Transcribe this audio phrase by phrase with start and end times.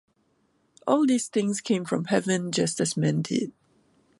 [0.87, 3.53] All these things came from heaven just as men did.